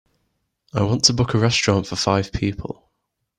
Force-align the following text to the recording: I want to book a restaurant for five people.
I 0.73 0.81
want 0.81 1.03
to 1.03 1.13
book 1.13 1.35
a 1.35 1.37
restaurant 1.37 1.85
for 1.85 1.95
five 1.95 2.31
people. 2.31 2.89